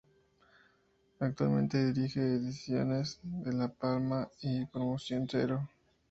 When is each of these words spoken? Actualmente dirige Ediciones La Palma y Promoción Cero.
Actualmente 1.19 1.93
dirige 1.93 2.21
Ediciones 2.21 3.19
La 3.45 3.67
Palma 3.71 4.27
y 4.41 4.65
Promoción 4.65 5.27
Cero. 5.29 5.69